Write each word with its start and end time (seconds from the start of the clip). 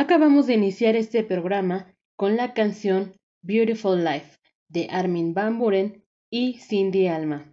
Acabamos 0.00 0.46
de 0.46 0.54
iniciar 0.54 0.94
este 0.94 1.24
programa 1.24 1.92
con 2.14 2.36
la 2.36 2.54
canción 2.54 3.16
Beautiful 3.42 4.04
Life 4.04 4.38
de 4.68 4.86
Armin 4.92 5.34
Van 5.34 5.58
Buren 5.58 6.04
y 6.30 6.60
Cindy 6.60 7.08
Alma. 7.08 7.52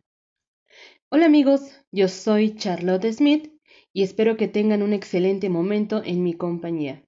Hola 1.09 1.25
amigos, 1.25 1.81
yo 1.91 2.07
soy 2.07 2.55
Charlotte 2.55 3.11
Smith 3.11 3.51
y 3.93 4.03
espero 4.03 4.37
que 4.37 4.47
tengan 4.47 4.83
un 4.83 4.93
excelente 4.93 5.49
momento 5.49 6.03
en 6.05 6.21
mi 6.21 6.35
compañía. 6.35 7.03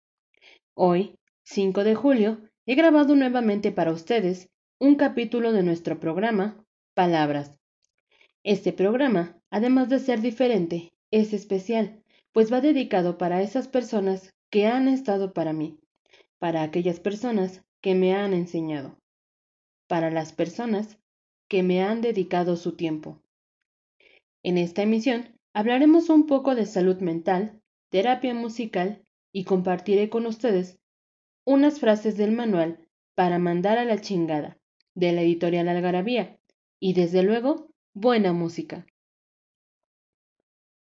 Hoy, 0.73 1.19
5 1.43 1.83
de 1.83 1.93
julio, 1.93 2.41
he 2.65 2.73
grabado 2.73 3.15
nuevamente 3.15 3.71
para 3.71 3.91
ustedes 3.91 4.49
un 4.79 4.95
capítulo 4.95 5.51
de 5.51 5.61
nuestro 5.61 5.99
programa 5.99 6.65
Palabras. 6.95 7.59
Este 8.43 8.73
programa, 8.73 9.39
además 9.51 9.87
de 9.89 9.99
ser 9.99 10.19
diferente, 10.21 10.93
es 11.11 11.31
especial, 11.31 12.01
pues 12.31 12.51
va 12.51 12.59
dedicado 12.59 13.19
para 13.19 13.43
esas 13.43 13.67
personas 13.67 14.33
que 14.49 14.67
han 14.67 14.87
estado 14.87 15.33
para 15.33 15.53
mí, 15.53 15.79
para 16.39 16.63
aquellas 16.63 16.99
personas 16.99 17.63
que 17.81 17.95
me 17.95 18.15
han 18.15 18.33
enseñado, 18.33 18.97
para 19.87 20.09
las 20.09 20.33
personas 20.33 20.97
que 21.47 21.63
me 21.63 21.83
han 21.83 22.01
dedicado 22.01 22.55
su 22.55 22.75
tiempo. 22.75 23.21
En 24.43 24.57
esta 24.57 24.81
emisión 24.81 25.37
hablaremos 25.53 26.09
un 26.09 26.25
poco 26.25 26.55
de 26.55 26.65
salud 26.65 26.99
mental, 26.99 27.61
terapia 27.89 28.33
musical 28.33 29.03
y 29.31 29.43
compartiré 29.43 30.09
con 30.09 30.25
ustedes 30.25 30.79
unas 31.45 31.79
frases 31.79 32.17
del 32.17 32.31
manual 32.31 32.87
para 33.15 33.39
mandar 33.39 33.77
a 33.77 33.85
la 33.85 33.99
chingada 33.99 34.57
de 34.93 35.11
la 35.11 35.21
editorial 35.21 35.69
Algarabía 35.69 36.37
y 36.79 36.93
desde 36.93 37.23
luego 37.23 37.69
buena 37.93 38.33
música. 38.33 38.85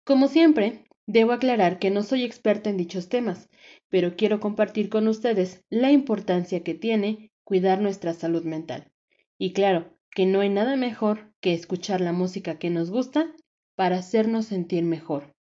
Como 0.05 0.29
siempre, 0.29 0.85
Debo 1.07 1.33
aclarar 1.33 1.79
que 1.79 1.91
no 1.91 2.03
soy 2.03 2.23
experta 2.25 2.71
en 2.71 2.77
dichos 2.77 3.09
temas, 3.09 3.49
pero 3.89 4.17
quiero 4.17 4.41
compartir 4.41 4.89
con 4.89 5.09
ustedes 5.09 5.65
la 5.69 5.91
importancia 5.91 6.63
que 6.63 6.75
tiene 6.75 7.33
cuidar 7.45 7.81
nuestra 7.81 8.15
salud 8.15 8.45
mental. 8.45 8.91
Y 9.37 9.53
claro, 9.53 9.99
que 10.11 10.27
no 10.27 10.41
hay 10.41 10.49
nada 10.49 10.77
mejor 10.77 11.33
que 11.41 11.55
escuchar 11.55 12.01
la 12.01 12.13
música 12.13 12.59
que 12.59 12.71
nos 12.71 12.91
gusta 12.91 13.35
para 13.75 13.97
hacernos 13.97 14.47
sentir 14.47 14.85
mejor. 14.85 15.35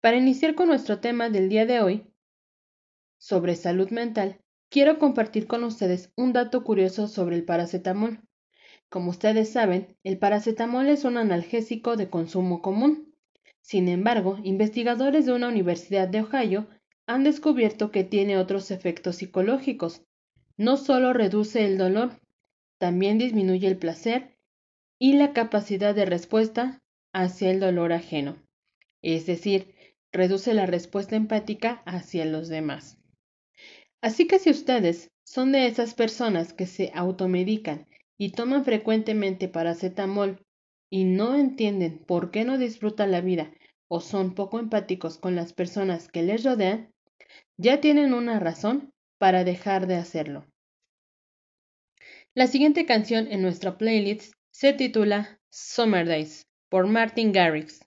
Para 0.00 0.16
iniciar 0.16 0.54
con 0.54 0.68
nuestro 0.68 1.00
tema 1.00 1.28
del 1.30 1.48
día 1.48 1.66
de 1.66 1.80
hoy, 1.80 2.12
sobre 3.18 3.56
salud 3.56 3.90
mental, 3.90 4.40
quiero 4.70 4.98
compartir 4.98 5.46
con 5.46 5.64
ustedes 5.64 6.12
un 6.16 6.32
dato 6.32 6.62
curioso 6.64 7.08
sobre 7.08 7.36
el 7.36 7.44
paracetamol. 7.44 8.22
Como 8.88 9.10
ustedes 9.10 9.50
saben, 9.50 9.96
el 10.04 10.18
paracetamol 10.18 10.88
es 10.88 11.04
un 11.04 11.16
analgésico 11.16 11.96
de 11.96 12.08
consumo 12.08 12.62
común. 12.62 13.05
Sin 13.66 13.88
embargo, 13.88 14.38
investigadores 14.44 15.26
de 15.26 15.32
una 15.32 15.48
universidad 15.48 16.06
de 16.06 16.20
Ohio 16.20 16.68
han 17.08 17.24
descubierto 17.24 17.90
que 17.90 18.04
tiene 18.04 18.38
otros 18.38 18.70
efectos 18.70 19.16
psicológicos. 19.16 20.02
No 20.56 20.76
solo 20.76 21.12
reduce 21.12 21.64
el 21.64 21.76
dolor, 21.76 22.12
también 22.78 23.18
disminuye 23.18 23.66
el 23.66 23.76
placer 23.76 24.36
y 25.00 25.14
la 25.14 25.32
capacidad 25.32 25.96
de 25.96 26.04
respuesta 26.04 26.78
hacia 27.12 27.50
el 27.50 27.58
dolor 27.58 27.92
ajeno, 27.92 28.40
es 29.02 29.26
decir, 29.26 29.74
reduce 30.12 30.54
la 30.54 30.66
respuesta 30.66 31.16
empática 31.16 31.82
hacia 31.86 32.24
los 32.24 32.46
demás. 32.46 32.98
Así 34.00 34.28
que 34.28 34.38
si 34.38 34.50
ustedes 34.50 35.10
son 35.24 35.50
de 35.50 35.66
esas 35.66 35.94
personas 35.94 36.52
que 36.52 36.66
se 36.66 36.92
automedican 36.94 37.88
y 38.16 38.30
toman 38.30 38.64
frecuentemente 38.64 39.48
paracetamol 39.48 40.45
y 40.90 41.04
no 41.04 41.34
entienden 41.34 41.98
por 41.98 42.30
qué 42.30 42.44
no 42.44 42.58
disfrutan 42.58 43.10
la 43.10 43.20
vida 43.20 43.52
o 43.88 44.00
son 44.00 44.34
poco 44.34 44.58
empáticos 44.58 45.18
con 45.18 45.36
las 45.36 45.52
personas 45.52 46.08
que 46.08 46.22
les 46.22 46.44
rodean, 46.44 46.92
ya 47.56 47.80
tienen 47.80 48.14
una 48.14 48.40
razón 48.40 48.92
para 49.18 49.44
dejar 49.44 49.86
de 49.86 49.96
hacerlo. 49.96 50.46
La 52.34 52.46
siguiente 52.46 52.84
canción 52.84 53.28
en 53.30 53.42
nuestra 53.42 53.78
playlist 53.78 54.34
se 54.50 54.72
titula 54.72 55.40
Summer 55.50 56.06
Days 56.06 56.46
por 56.68 56.86
Martin 56.86 57.32
Garrix. 57.32 57.85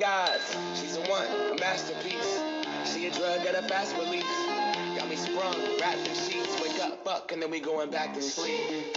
Gods, 0.00 0.56
she's 0.74 0.96
a 0.96 1.00
one, 1.02 1.26
a 1.52 1.60
masterpiece. 1.60 2.40
She 2.90 3.06
a 3.06 3.10
drug 3.10 3.46
at 3.46 3.54
a 3.54 3.68
fast 3.68 3.94
release. 3.96 4.24
Got 4.96 5.10
me 5.10 5.16
sprung, 5.16 5.54
wrapped 5.78 6.08
in 6.08 6.14
sheets, 6.14 6.58
wake 6.62 6.82
up, 6.82 7.04
fuck, 7.04 7.32
and 7.32 7.42
then 7.42 7.50
we 7.50 7.60
going 7.60 7.90
back 7.90 8.14
to 8.14 8.22
sleep. 8.22 8.96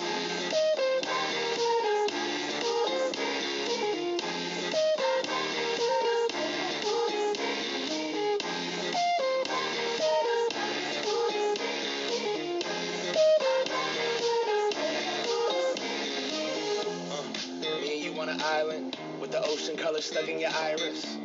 Uh, 18.36 19.03
color 19.34 20.00
stuck 20.00 20.28
in 20.28 20.40
your 20.40 20.52
iris. 20.52 21.18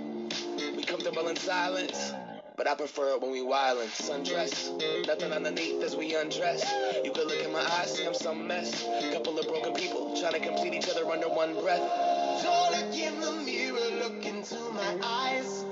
We 0.74 0.82
comfortable 0.82 1.28
in 1.28 1.36
silence. 1.36 2.12
But 2.56 2.66
I 2.66 2.74
prefer 2.74 3.14
it 3.14 3.20
when 3.20 3.30
we 3.30 3.42
wild 3.42 3.78
wildin', 3.78 3.88
sundress. 3.90 5.06
Nothing 5.06 5.32
underneath 5.32 5.82
as 5.82 5.94
we 5.94 6.16
undress. 6.16 6.64
You 7.04 7.12
could 7.12 7.26
look 7.26 7.44
in 7.44 7.52
my 7.52 7.60
eyes, 7.60 7.94
see 7.94 8.06
I'm 8.06 8.14
some 8.14 8.46
mess. 8.46 8.82
Couple 9.12 9.38
of 9.38 9.46
broken 9.46 9.74
people 9.74 10.18
trying 10.18 10.32
to 10.32 10.40
complete 10.40 10.74
each 10.74 10.88
other 10.88 11.04
under 11.06 11.28
one 11.28 11.52
breath. 11.60 11.82
Don't 12.42 12.72
look 12.72 12.98
in 12.98 13.20
the 13.20 13.32
mirror, 13.44 14.02
look 14.02 14.24
into 14.24 14.58
my 14.72 14.96
eyes. 15.02 15.64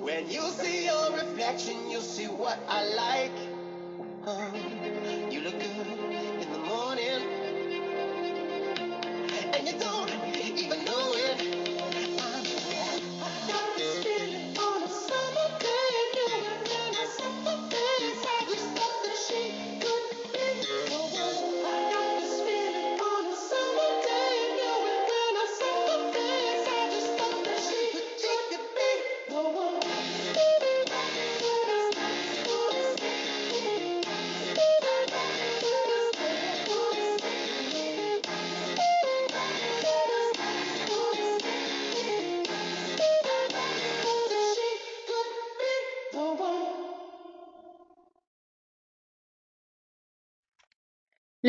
When 0.00 0.30
you 0.30 0.42
see 0.50 0.84
your 0.84 1.12
reflection, 1.12 1.90
you'll 1.90 2.02
see 2.02 2.26
what 2.26 2.58
I 2.68 2.84
like. 2.94 3.32
Uh, 4.26 4.50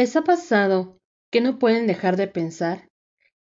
¿Les 0.01 0.15
ha 0.15 0.24
pasado 0.24 1.00
que 1.29 1.41
no 1.41 1.60
pueden 1.60 1.86
dejar 1.86 2.17
de 2.17 2.25
pensar? 2.27 2.89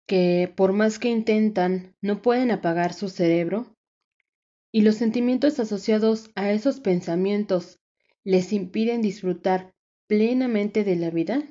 ¿Que 0.07 0.51
por 0.57 0.73
más 0.73 0.97
que 0.97 1.07
intentan, 1.07 1.95
no 2.01 2.23
pueden 2.23 2.49
apagar 2.49 2.95
su 2.95 3.09
cerebro? 3.09 3.77
¿Y 4.71 4.81
los 4.81 4.95
sentimientos 4.95 5.59
asociados 5.59 6.31
a 6.33 6.51
esos 6.51 6.79
pensamientos 6.79 7.79
les 8.23 8.53
impiden 8.53 9.03
disfrutar 9.03 9.75
plenamente 10.07 10.83
de 10.83 10.95
la 10.95 11.11
vida? 11.11 11.43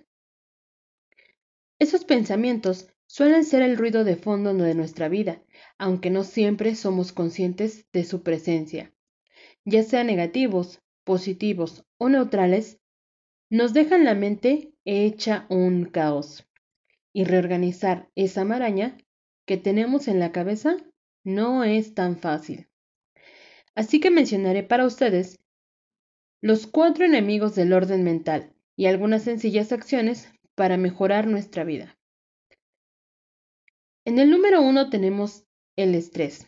Esos 1.79 2.05
pensamientos 2.05 2.89
suelen 3.07 3.45
ser 3.45 3.63
el 3.63 3.77
ruido 3.77 4.03
de 4.03 4.17
fondo 4.17 4.55
de 4.55 4.75
nuestra 4.75 5.09
vida, 5.09 5.41
aunque 5.79 6.11
no 6.11 6.25
siempre 6.25 6.75
somos 6.75 7.13
conscientes 7.13 7.87
de 7.93 8.03
su 8.03 8.25
presencia. 8.25 8.93
Ya 9.65 9.85
sean 9.85 10.09
negativos, 10.09 10.81
positivos 11.05 11.85
o 11.97 12.09
neutrales, 12.09 12.81
nos 13.49 13.73
dejan 13.73 14.05
la 14.05 14.17
mente 14.17 14.73
hecha 14.87 15.45
un 15.51 15.85
caos. 15.85 16.49
Y 17.13 17.25
reorganizar 17.25 18.11
esa 18.15 18.45
maraña 18.45 18.97
que 19.47 19.59
tenemos 19.59 20.09
en 20.09 20.19
la 20.19 20.33
cabeza 20.33 20.79
no 21.25 21.65
es 21.65 21.95
tan 21.95 22.17
fácil. 22.17 22.69
Así 23.75 24.01
que 24.01 24.11
mencionaré 24.11 24.63
para 24.63 24.87
ustedes 24.87 25.39
los 26.41 26.67
cuatro 26.67 27.05
enemigos 27.05 27.55
del 27.55 27.73
orden 27.73 28.05
mental 28.05 28.55
y 28.77 28.87
algunas 28.87 29.23
sencillas 29.23 29.73
acciones 29.73 30.31
para 30.55 30.77
mejorar 30.77 31.27
nuestra 31.27 31.65
vida. 31.65 31.99
En 34.05 34.19
el 34.19 34.31
número 34.31 34.63
uno 34.63 34.89
tenemos 34.89 35.45
el 35.77 35.95
estrés. 35.95 36.47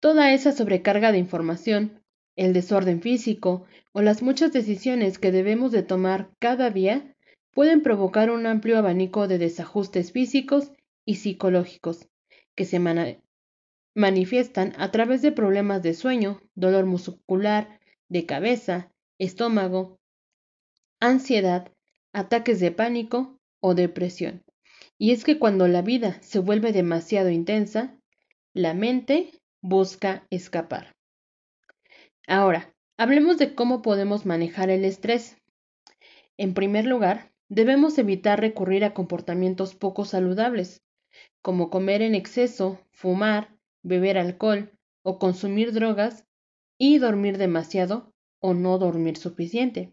Toda 0.00 0.32
esa 0.32 0.52
sobrecarga 0.52 1.12
de 1.12 1.18
información, 1.18 1.99
el 2.40 2.54
desorden 2.54 3.02
físico 3.02 3.66
o 3.92 4.00
las 4.00 4.22
muchas 4.22 4.50
decisiones 4.50 5.18
que 5.18 5.30
debemos 5.30 5.72
de 5.72 5.82
tomar 5.82 6.30
cada 6.38 6.70
día 6.70 7.14
pueden 7.52 7.82
provocar 7.82 8.30
un 8.30 8.46
amplio 8.46 8.78
abanico 8.78 9.28
de 9.28 9.36
desajustes 9.36 10.10
físicos 10.10 10.72
y 11.04 11.16
psicológicos 11.16 12.08
que 12.54 12.64
se 12.64 12.80
manifiestan 13.94 14.72
a 14.78 14.90
través 14.90 15.20
de 15.20 15.32
problemas 15.32 15.82
de 15.82 15.92
sueño, 15.92 16.40
dolor 16.54 16.86
muscular, 16.86 17.78
de 18.08 18.24
cabeza, 18.24 18.90
estómago, 19.18 20.00
ansiedad, 20.98 21.70
ataques 22.14 22.58
de 22.58 22.70
pánico 22.70 23.38
o 23.60 23.74
depresión. 23.74 24.42
Y 24.96 25.10
es 25.10 25.24
que 25.24 25.38
cuando 25.38 25.68
la 25.68 25.82
vida 25.82 26.16
se 26.22 26.38
vuelve 26.38 26.72
demasiado 26.72 27.28
intensa, 27.28 27.98
la 28.54 28.72
mente 28.72 29.30
busca 29.60 30.26
escapar. 30.30 30.94
Ahora, 32.26 32.74
hablemos 32.96 33.38
de 33.38 33.54
cómo 33.54 33.82
podemos 33.82 34.26
manejar 34.26 34.70
el 34.70 34.84
estrés. 34.84 35.36
En 36.36 36.54
primer 36.54 36.86
lugar, 36.86 37.32
debemos 37.48 37.98
evitar 37.98 38.40
recurrir 38.40 38.84
a 38.84 38.94
comportamientos 38.94 39.74
poco 39.74 40.04
saludables, 40.04 40.82
como 41.42 41.70
comer 41.70 42.02
en 42.02 42.14
exceso, 42.14 42.78
fumar, 42.92 43.56
beber 43.82 44.18
alcohol 44.18 44.70
o 45.02 45.18
consumir 45.18 45.72
drogas 45.72 46.26
y 46.78 46.98
dormir 46.98 47.38
demasiado 47.38 48.12
o 48.40 48.54
no 48.54 48.78
dormir 48.78 49.16
suficiente. 49.16 49.92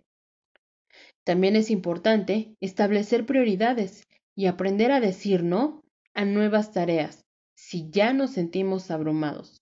También 1.24 1.56
es 1.56 1.70
importante 1.70 2.56
establecer 2.62 3.26
prioridades 3.26 4.08
y 4.36 4.46
aprender 4.46 4.92
a 4.92 5.00
decir 5.00 5.44
no 5.44 5.84
a 6.14 6.24
nuevas 6.24 6.72
tareas 6.72 7.26
si 7.56 7.90
ya 7.90 8.14
nos 8.14 8.32
sentimos 8.32 8.92
abrumados. 8.92 9.62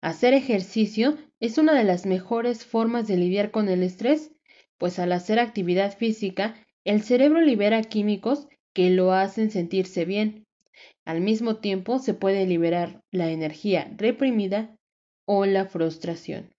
Hacer 0.00 0.32
ejercicio 0.32 1.18
es 1.40 1.58
una 1.58 1.74
de 1.74 1.84
las 1.84 2.06
mejores 2.06 2.64
formas 2.64 3.08
de 3.08 3.16
lidiar 3.16 3.50
con 3.50 3.68
el 3.68 3.82
estrés, 3.82 4.32
pues 4.78 4.98
al 4.98 5.12
hacer 5.12 5.40
actividad 5.40 5.96
física, 5.96 6.54
el 6.84 7.02
cerebro 7.02 7.40
libera 7.40 7.82
químicos 7.82 8.48
que 8.72 8.90
lo 8.90 9.12
hacen 9.12 9.50
sentirse 9.50 10.04
bien. 10.04 10.46
Al 11.04 11.20
mismo 11.20 11.56
tiempo 11.56 11.98
se 11.98 12.14
puede 12.14 12.46
liberar 12.46 13.02
la 13.10 13.30
energía 13.30 13.92
reprimida 13.96 14.76
o 15.26 15.44
la 15.46 15.66
frustración. 15.66 16.54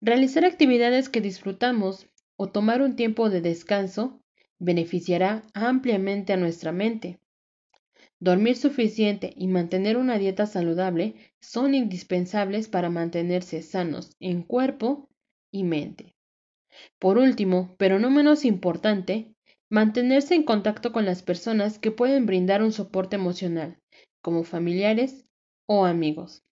Realizar 0.00 0.44
actividades 0.44 1.08
que 1.08 1.20
disfrutamos 1.20 2.06
o 2.36 2.48
tomar 2.50 2.82
un 2.82 2.94
tiempo 2.96 3.30
de 3.30 3.40
descanso 3.40 4.20
beneficiará 4.58 5.42
ampliamente 5.54 6.32
a 6.32 6.36
nuestra 6.36 6.70
mente. 6.70 7.18
Dormir 8.20 8.56
suficiente 8.56 9.32
y 9.36 9.46
mantener 9.46 9.96
una 9.96 10.18
dieta 10.18 10.46
saludable 10.46 11.14
son 11.40 11.74
indispensables 11.74 12.68
para 12.68 12.90
mantenerse 12.90 13.62
sanos 13.62 14.16
en 14.18 14.42
cuerpo 14.42 15.08
y 15.52 15.62
mente. 15.62 16.14
Por 16.98 17.18
último, 17.18 17.74
pero 17.78 17.98
no 17.98 18.10
menos 18.10 18.44
importante, 18.44 19.34
mantenerse 19.70 20.34
en 20.34 20.42
contacto 20.42 20.92
con 20.92 21.04
las 21.04 21.22
personas 21.22 21.78
que 21.78 21.92
pueden 21.92 22.26
brindar 22.26 22.62
un 22.62 22.72
soporte 22.72 23.16
emocional, 23.16 23.78
como 24.20 24.42
familiares 24.42 25.24
o 25.66 25.84
amigos. 25.84 26.42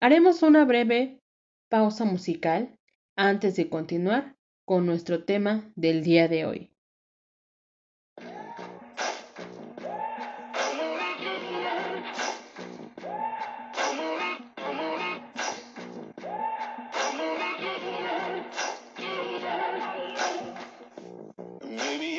Haremos 0.00 0.42
una 0.42 0.64
breve 0.64 1.20
pausa 1.68 2.04
musical 2.04 2.78
antes 3.16 3.56
de 3.56 3.68
continuar 3.68 4.36
con 4.64 4.86
nuestro 4.86 5.24
tema 5.24 5.70
del 5.76 6.02
día 6.02 6.28
de 6.28 6.46
hoy. 6.46 6.73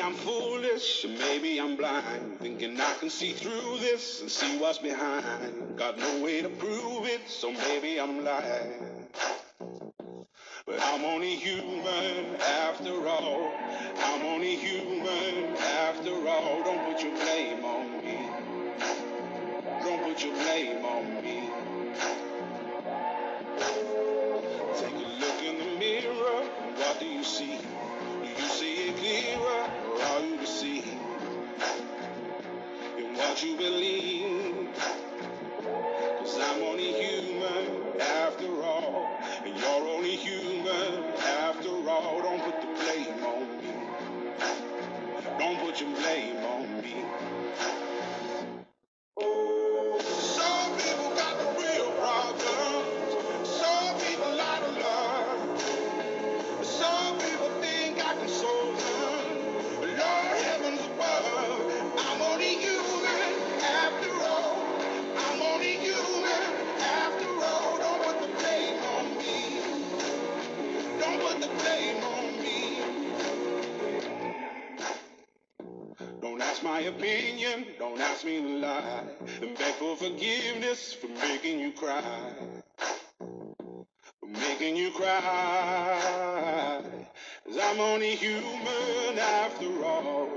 I'm 0.06 0.14
foolish, 0.14 1.04
maybe 1.18 1.60
I'm 1.60 1.74
blind, 1.74 2.38
thinking 2.38 2.80
I 2.80 2.94
can 3.00 3.10
see 3.10 3.32
through 3.32 3.78
this 3.80 4.20
and 4.20 4.30
see 4.30 4.56
what's 4.56 4.78
behind. 4.78 5.76
Got 5.76 5.98
no 5.98 6.22
way 6.22 6.42
to 6.42 6.48
prove 6.48 7.06
it, 7.06 7.22
so 7.28 7.50
maybe 7.50 7.98
I'm 8.00 8.22
lying. 8.22 9.08
But 10.64 10.80
I'm 10.80 11.04
only 11.04 11.34
human 11.34 12.36
after 12.40 13.08
all. 13.08 13.52
I'm 13.98 14.22
only 14.26 14.54
human 14.54 15.56
after 15.56 16.14
all. 16.28 16.62
Don't 16.62 16.92
put 16.92 17.02
your 17.02 17.16
blame 17.16 17.64
on 17.64 18.04
me. 18.04 18.28
Don't 19.82 20.04
put 20.04 20.22
your 20.22 20.34
blame 20.34 20.84
on 20.84 21.24
me. 21.24 21.50
Take 24.76 24.94
a 24.94 25.08
look 25.18 25.42
in 25.42 25.58
the 25.58 25.78
mirror. 25.80 26.44
What 26.76 27.00
do 27.00 27.06
you 27.06 27.24
see? 27.24 27.58
Do 28.22 28.28
you 28.28 28.48
see 28.48 28.75
clearer 28.96 29.70
all 30.04 30.22
you 30.22 30.36
can 30.38 30.46
see 30.46 30.84
and 32.98 33.16
what 33.16 33.42
you 33.42 33.56
believe. 33.56 34.35
Lie. 78.66 79.04
And 79.42 79.56
beg 79.58 79.74
for 79.74 79.96
forgiveness 79.96 80.92
for 80.92 81.08
making 81.08 81.58
you 81.60 81.72
cry. 81.72 82.32
For 83.18 84.26
making 84.26 84.76
you 84.76 84.90
cry. 84.90 85.22
Cause 87.46 87.58
I'm 87.62 87.80
only 87.80 88.14
human 88.16 89.18
after 89.18 89.84
all. 89.84 90.28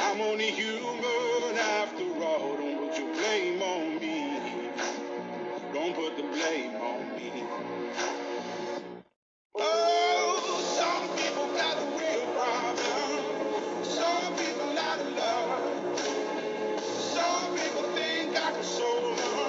I'm 0.00 0.20
only 0.20 0.50
human 0.50 1.58
after 1.58 2.04
all. 2.24 2.56
Don't 2.56 2.78
put 2.88 2.98
your 2.98 3.14
blame 3.14 3.62
on 3.62 3.98
me. 4.00 4.40
Don't 5.74 5.94
put 5.94 6.16
the 6.16 6.22
blame 6.22 6.76
on 6.76 7.16
me. 7.16 7.32
Oh, 9.56 10.60
some 10.80 11.08
people 11.18 11.46
got 11.62 11.76
a 11.76 11.86
real 12.00 12.26
problem. 12.38 13.84
Some 13.84 14.36
people 14.36 14.78
out 14.78 15.00
of 15.00 15.16
love. 15.16 16.23
Some 17.24 17.56
people 17.56 17.84
think 17.96 18.36
I 18.36 18.52
can 18.52 18.62
solve 18.64 19.16
them. 19.18 19.43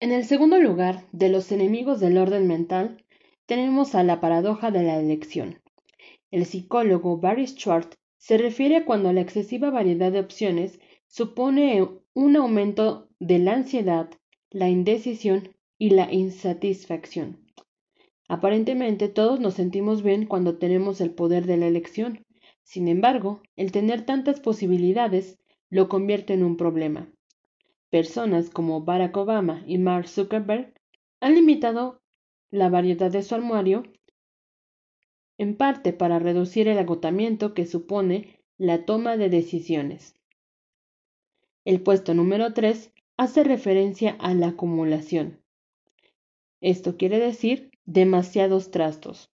En 0.00 0.12
el 0.12 0.26
segundo 0.26 0.58
lugar, 0.58 1.06
de 1.12 1.30
los 1.30 1.50
enemigos 1.50 1.98
del 2.00 2.18
orden 2.18 2.46
mental, 2.46 3.02
tenemos 3.46 3.94
a 3.94 4.02
la 4.02 4.20
paradoja 4.20 4.70
de 4.70 4.82
la 4.82 4.98
elección. 4.98 5.62
El 6.30 6.44
psicólogo 6.44 7.16
Barry 7.16 7.46
Schwartz 7.46 7.96
se 8.18 8.36
refiere 8.36 8.76
a 8.76 8.84
cuando 8.84 9.14
la 9.14 9.22
excesiva 9.22 9.70
variedad 9.70 10.12
de 10.12 10.20
opciones 10.20 10.78
supone 11.06 11.88
un 12.12 12.36
aumento 12.36 13.08
de 13.18 13.38
la 13.38 13.54
ansiedad, 13.54 14.10
la 14.54 14.68
indecisión 14.68 15.52
y 15.78 15.90
la 15.90 16.12
insatisfacción. 16.12 17.44
Aparentemente 18.28 19.08
todos 19.08 19.40
nos 19.40 19.54
sentimos 19.54 20.04
bien 20.04 20.26
cuando 20.26 20.58
tenemos 20.58 21.00
el 21.00 21.10
poder 21.10 21.44
de 21.46 21.56
la 21.56 21.66
elección. 21.66 22.24
Sin 22.62 22.86
embargo, 22.86 23.42
el 23.56 23.72
tener 23.72 24.06
tantas 24.06 24.38
posibilidades 24.38 25.40
lo 25.70 25.88
convierte 25.88 26.34
en 26.34 26.44
un 26.44 26.56
problema. 26.56 27.10
Personas 27.90 28.48
como 28.48 28.84
Barack 28.84 29.16
Obama 29.16 29.64
y 29.66 29.78
Mark 29.78 30.06
Zuckerberg 30.06 30.72
han 31.20 31.34
limitado 31.34 32.00
la 32.52 32.68
variedad 32.68 33.10
de 33.10 33.24
su 33.24 33.34
armario 33.34 33.82
en 35.36 35.56
parte 35.56 35.92
para 35.92 36.20
reducir 36.20 36.68
el 36.68 36.78
agotamiento 36.78 37.54
que 37.54 37.66
supone 37.66 38.38
la 38.56 38.84
toma 38.84 39.16
de 39.16 39.30
decisiones. 39.30 40.14
El 41.64 41.82
puesto 41.82 42.14
número 42.14 42.52
3 42.54 42.93
hace 43.16 43.44
referencia 43.44 44.16
a 44.18 44.34
la 44.34 44.48
acumulación. 44.48 45.40
Esto 46.60 46.96
quiere 46.96 47.18
decir 47.18 47.70
demasiados 47.84 48.70
trastos. 48.70 49.30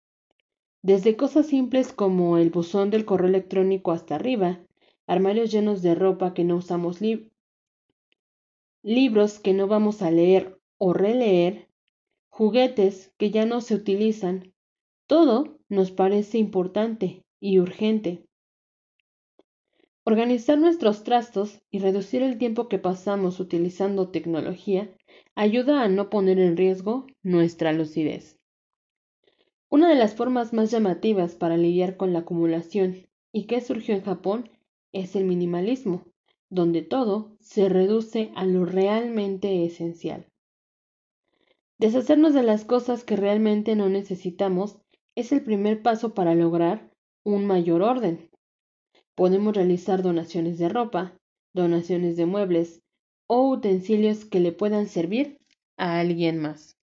Desde 0.81 1.15
cosas 1.15 1.47
simples 1.47 1.93
como 1.93 2.37
el 2.37 2.49
buzón 2.49 2.89
del 2.89 3.05
correo 3.05 3.27
electrónico 3.27 3.91
hasta 3.91 4.15
arriba, 4.15 4.61
armarios 5.05 5.51
llenos 5.51 5.81
de 5.81 5.95
ropa 5.95 6.33
que 6.33 6.43
no 6.43 6.55
usamos 6.55 6.99
libros 8.83 9.39
que 9.39 9.53
no 9.53 9.67
vamos 9.67 10.01
a 10.01 10.11
leer 10.11 10.59
o 10.77 10.93
releer, 10.93 11.67
juguetes 12.29 13.13
que 13.17 13.31
ya 13.31 13.45
no 13.45 13.61
se 13.61 13.75
utilizan, 13.75 14.53
todo 15.07 15.59
nos 15.69 15.91
parece 15.91 16.37
importante 16.37 17.25
y 17.39 17.59
urgente. 17.59 18.26
Organizar 20.09 20.57
nuestros 20.57 21.03
trastos 21.03 21.59
y 21.69 21.79
reducir 21.79 22.23
el 22.23 22.37
tiempo 22.37 22.69
que 22.69 22.79
pasamos 22.79 23.41
utilizando 23.41 24.07
tecnología 24.07 24.89
ayuda 25.35 25.83
a 25.83 25.89
no 25.89 26.09
poner 26.09 26.39
en 26.39 26.55
riesgo 26.55 27.07
nuestra 27.23 27.73
lucidez. 27.73 28.39
Una 29.69 29.89
de 29.89 29.95
las 29.95 30.15
formas 30.15 30.53
más 30.53 30.71
llamativas 30.71 31.35
para 31.35 31.57
lidiar 31.57 31.97
con 31.97 32.13
la 32.13 32.19
acumulación 32.19 33.05
y 33.33 33.47
que 33.47 33.59
surgió 33.59 33.95
en 33.95 34.01
Japón 34.01 34.49
es 34.93 35.17
el 35.17 35.25
minimalismo, 35.25 36.05
donde 36.49 36.83
todo 36.83 37.35
se 37.41 37.67
reduce 37.67 38.31
a 38.33 38.45
lo 38.45 38.63
realmente 38.63 39.65
esencial. 39.65 40.25
Deshacernos 41.79 42.33
de 42.33 42.43
las 42.43 42.63
cosas 42.63 43.03
que 43.03 43.17
realmente 43.17 43.75
no 43.75 43.89
necesitamos 43.89 44.79
es 45.15 45.33
el 45.33 45.43
primer 45.43 45.81
paso 45.81 46.13
para 46.13 46.33
lograr 46.33 46.93
un 47.25 47.45
mayor 47.45 47.81
orden. 47.81 48.29
Podemos 49.17 49.55
realizar 49.55 50.03
donaciones 50.03 50.59
de 50.59 50.69
ropa, 50.69 51.17
donaciones 51.51 52.17
de 52.17 52.27
muebles 52.27 52.83
o 53.25 53.49
utensilios 53.49 54.25
que 54.25 54.39
le 54.39 54.51
puedan 54.51 54.85
servir 54.85 55.39
a 55.75 55.99
alguien 55.99 56.37
más. 56.37 56.77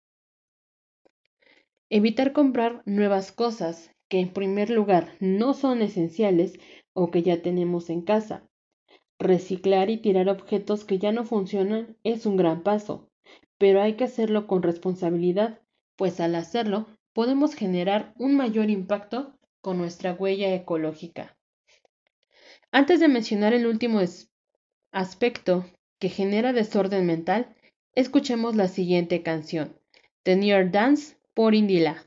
Evitar 1.88 2.32
comprar 2.32 2.82
nuevas 2.86 3.32
cosas 3.32 3.90
que 4.08 4.20
en 4.20 4.32
primer 4.32 4.70
lugar 4.70 5.12
no 5.18 5.54
son 5.54 5.82
esenciales 5.82 6.52
o 6.92 7.10
que 7.10 7.24
ya 7.24 7.42
tenemos 7.42 7.90
en 7.90 8.02
casa. 8.02 8.48
Reciclar 9.18 9.90
y 9.90 9.96
tirar 9.96 10.28
objetos 10.28 10.84
que 10.84 11.00
ya 11.00 11.10
no 11.10 11.24
funcionan 11.24 11.96
es 12.04 12.26
un 12.26 12.36
gran 12.36 12.62
paso, 12.62 13.08
pero 13.58 13.82
hay 13.82 13.94
que 13.94 14.04
hacerlo 14.04 14.46
con 14.46 14.62
responsabilidad, 14.62 15.62
pues 15.96 16.20
al 16.20 16.36
hacerlo 16.36 16.86
podemos 17.12 17.56
generar 17.56 18.14
un 18.18 18.36
mayor 18.36 18.70
impacto 18.70 19.34
con 19.60 19.78
nuestra 19.78 20.12
huella 20.12 20.54
ecológica. 20.54 21.36
Antes 22.72 23.00
de 23.00 23.08
mencionar 23.08 23.52
el 23.52 23.66
último 23.66 24.00
aspecto 24.92 25.66
que 25.98 26.08
genera 26.08 26.52
desorden 26.52 27.04
mental, 27.04 27.54
escuchemos 27.94 28.54
la 28.54 28.68
siguiente 28.68 29.22
canción, 29.22 29.76
The 30.22 30.68
Dance 30.70 31.16
por 31.34 31.54
Indila. 31.54 32.06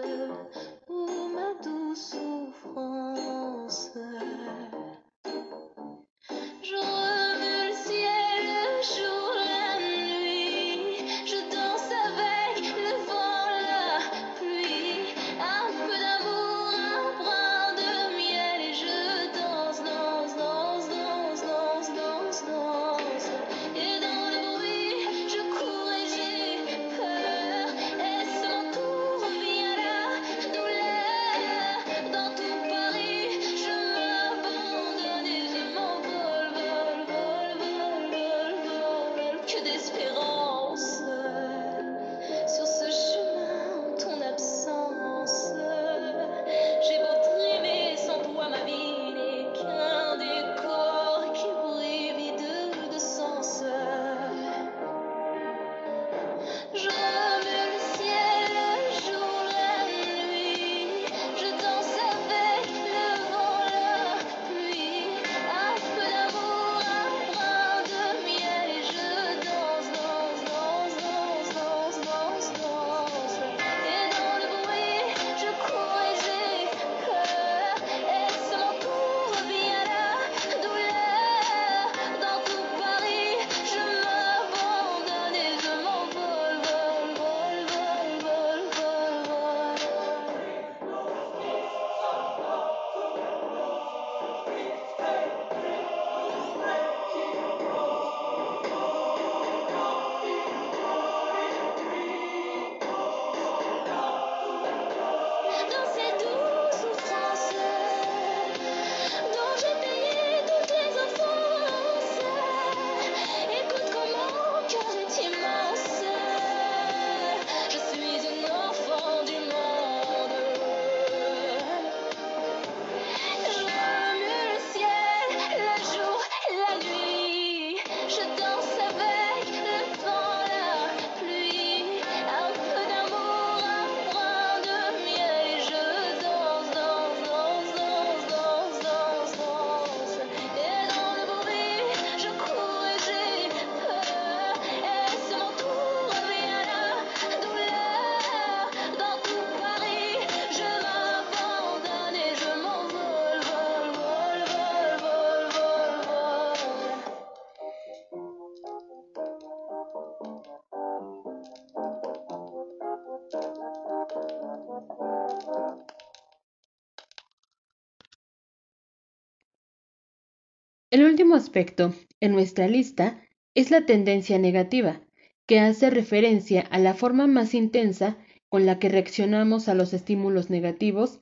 El 170.91 171.05
último 171.05 171.35
aspecto 171.35 171.95
en 172.19 172.33
nuestra 172.33 172.67
lista 172.67 173.25
es 173.55 173.71
la 173.71 173.85
tendencia 173.85 174.37
negativa, 174.39 174.99
que 175.45 175.61
hace 175.61 175.89
referencia 175.89 176.67
a 176.69 176.79
la 176.79 176.93
forma 176.93 177.27
más 177.27 177.53
intensa 177.53 178.17
con 178.49 178.65
la 178.65 178.77
que 178.77 178.89
reaccionamos 178.89 179.69
a 179.69 179.73
los 179.73 179.93
estímulos 179.93 180.49
negativos 180.49 181.21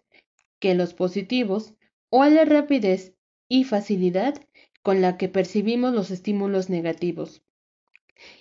que 0.57 0.73
los 0.73 0.95
positivos 0.95 1.75
o 2.09 2.23
a 2.23 2.29
la 2.31 2.45
rapidez 2.45 3.13
y 3.47 3.63
facilidad 3.63 4.41
con 4.81 5.01
la 5.01 5.17
que 5.17 5.29
percibimos 5.29 5.93
los 5.93 6.09
estímulos 6.09 6.71
negativos. 6.71 7.43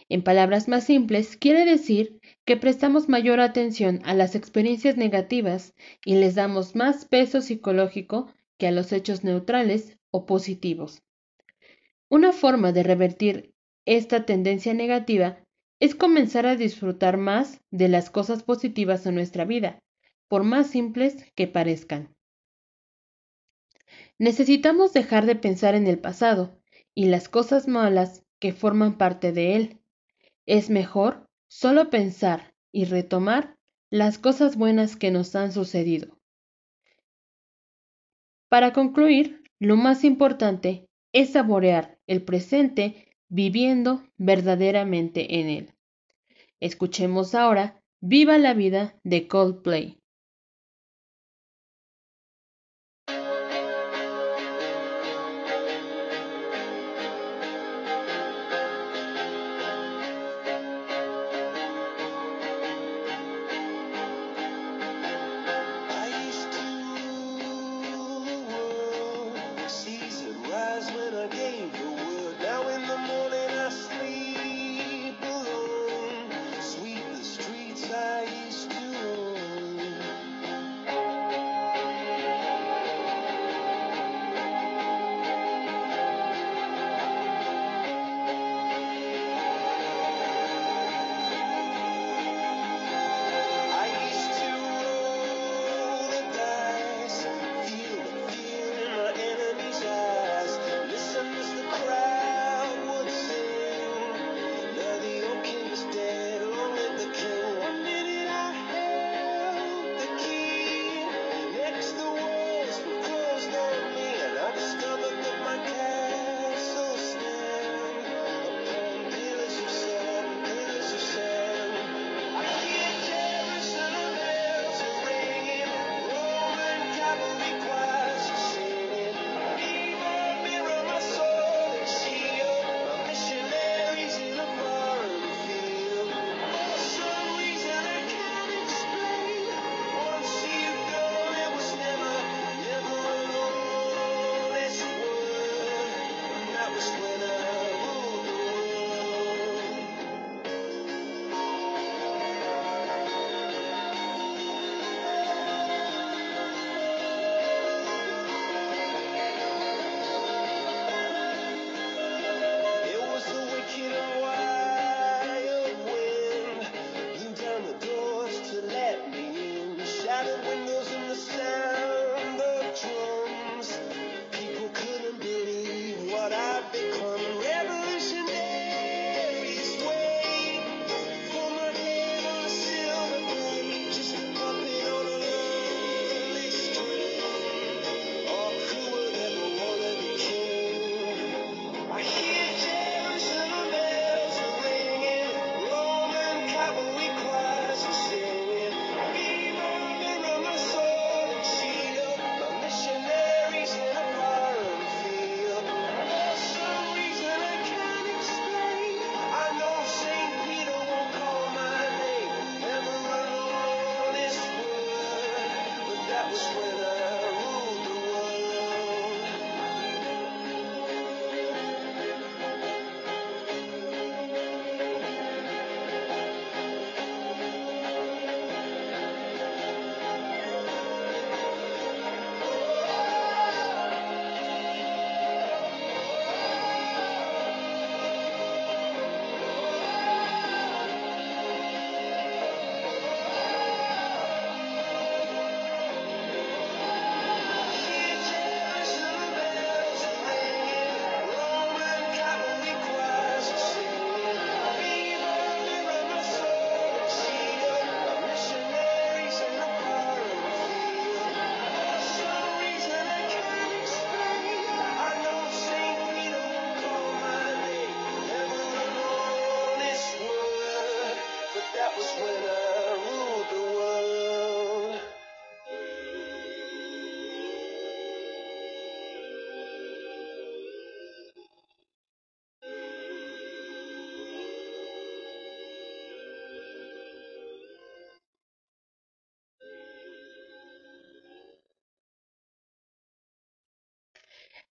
En 0.09 0.23
palabras 0.23 0.67
más 0.67 0.85
simples, 0.85 1.37
quiere 1.37 1.67
decir 1.67 2.21
que 2.47 2.57
prestamos 2.57 3.11
mayor 3.11 3.41
atención 3.41 4.01
a 4.05 4.15
las 4.15 4.35
experiencias 4.35 4.97
negativas 4.97 5.75
y 6.07 6.15
les 6.15 6.37
damos 6.37 6.75
más 6.75 7.05
peso 7.05 7.43
psicológico 7.43 8.33
que 8.57 8.67
a 8.67 8.71
los 8.71 8.93
hechos 8.93 9.25
neutrales 9.25 9.99
o 10.11 10.25
positivos. 10.25 11.03
Una 12.11 12.33
forma 12.33 12.73
de 12.73 12.83
revertir 12.83 13.55
esta 13.85 14.25
tendencia 14.25 14.73
negativa 14.73 15.39
es 15.81 15.95
comenzar 15.95 16.47
a 16.47 16.57
disfrutar 16.57 17.17
más 17.19 17.61
de 17.71 17.89
las 17.89 18.11
cosas 18.11 18.43
positivas 18.43 19.07
en 19.07 19.15
nuestra 19.15 19.45
vida, 19.45 19.79
por 20.27 20.43
más 20.43 20.69
simples 20.69 21.31
que 21.35 21.47
parezcan. 21.47 22.15
Necesitamos 24.19 24.93
dejar 24.93 25.27
de 25.27 25.37
pensar 25.37 25.75
en 25.75 25.87
el 25.87 25.99
pasado 25.99 26.59
y 26.95 27.07
las 27.07 27.29
cosas 27.29 27.69
malas 27.69 28.25
que 28.41 28.53
forman 28.53 28.99
parte 28.99 29.33
de 29.33 29.57
él. 29.57 29.81
Es 30.47 30.71
mejor 30.71 31.29
solo 31.49 31.91
pensar 31.91 32.55
y 32.73 32.87
retomar 32.87 33.57
las 33.91 34.19
cosas 34.19 34.57
buenas 34.57 34.97
que 34.97 35.11
nos 35.11 35.35
han 35.35 35.53
sucedido. 35.53 36.19
Para 38.49 38.73
concluir, 38.73 39.43
lo 39.61 39.77
más 39.77 40.05
importante 40.05 40.88
es 41.13 41.33
saborear 41.33 41.99
el 42.07 42.23
presente 42.23 43.17
viviendo 43.29 44.03
verdaderamente 44.17 45.41
en 45.41 45.49
él. 45.49 45.75
Escuchemos 46.61 47.35
ahora 47.35 47.83
Viva 48.01 48.39
la 48.39 48.55
vida 48.55 48.97
de 49.03 49.27
Coldplay. 49.27 49.98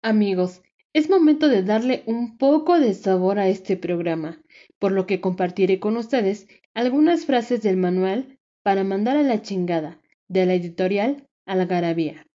Amigos, 0.07 0.63
es 0.93 1.11
momento 1.11 1.49
de 1.49 1.65
darle 1.65 2.05
un 2.07 2.39
poco 2.39 2.79
de 2.79 2.95
sabor 2.95 3.41
a 3.41 3.49
este 3.49 3.77
programa, 3.77 4.41
por 4.79 4.93
lo 4.93 5.05
que 5.05 5.21
compartiré 5.21 5.81
con 5.81 5.97
ustedes 5.97 6.47
algunas 6.75 7.27
frases 7.27 7.61
del 7.63 7.77
manual 7.77 8.39
para 8.63 8.85
mandar 8.85 9.17
a 9.17 9.25
la 9.25 9.43
chingada 9.43 10.01
de 10.29 10.47
la 10.47 10.55
editorial 10.55 11.27
Algarabía. 11.45 12.29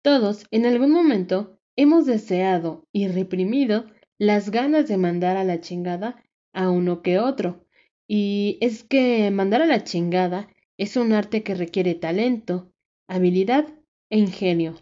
Todos, 0.00 0.46
en 0.50 0.64
algún 0.64 0.90
momento, 0.90 1.58
hemos 1.76 2.06
deseado 2.06 2.88
y 2.92 3.08
reprimido 3.08 3.84
las 4.16 4.50
ganas 4.50 4.88
de 4.88 4.96
mandar 4.96 5.36
a 5.36 5.44
la 5.44 5.60
chingada 5.60 6.24
a 6.54 6.70
uno 6.70 7.02
que 7.02 7.18
otro. 7.18 7.66
Y 8.08 8.56
es 8.62 8.84
que 8.84 9.30
mandar 9.30 9.60
a 9.60 9.66
la 9.66 9.84
chingada 9.84 10.48
es 10.78 10.96
un 10.96 11.12
arte 11.12 11.42
que 11.42 11.54
requiere 11.54 11.94
talento, 11.94 12.72
habilidad 13.06 13.66
e 14.08 14.16
ingenio. 14.16 14.76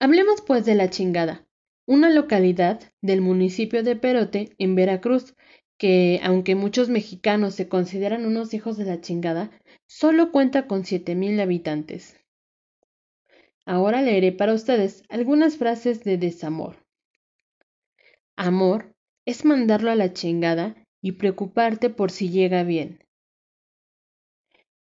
Hablemos 0.00 0.42
pues 0.42 0.64
de 0.64 0.76
la 0.76 0.90
chingada, 0.90 1.44
una 1.84 2.08
localidad 2.10 2.80
del 3.00 3.20
municipio 3.20 3.82
de 3.82 3.96
Perote, 3.96 4.54
en 4.58 4.76
Veracruz, 4.76 5.34
que, 5.76 6.20
aunque 6.22 6.54
muchos 6.54 6.88
mexicanos 6.88 7.54
se 7.54 7.68
consideran 7.68 8.24
unos 8.24 8.54
hijos 8.54 8.76
de 8.76 8.84
la 8.84 9.00
chingada, 9.00 9.50
solo 9.86 10.30
cuenta 10.30 10.68
con 10.68 10.84
siete 10.84 11.16
mil 11.16 11.40
habitantes. 11.40 12.16
Ahora 13.64 14.00
leeré 14.00 14.32
para 14.32 14.54
ustedes 14.54 15.02
algunas 15.08 15.56
frases 15.56 16.04
de 16.04 16.16
desamor. 16.16 16.76
Amor 18.36 18.94
es 19.26 19.44
mandarlo 19.44 19.90
a 19.90 19.96
la 19.96 20.12
chingada 20.12 20.76
y 21.02 21.12
preocuparte 21.12 21.90
por 21.90 22.12
si 22.12 22.30
llega 22.30 22.62
bien. 22.62 23.04